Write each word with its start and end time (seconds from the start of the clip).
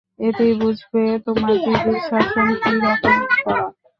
এতেই 0.19 0.53
বুঝবে 0.61 1.03
তোমার 1.25 1.53
দিদির 1.57 1.97
শাসন 2.07 2.47
কিরকম 2.61 3.19
কড়া। 3.35 3.65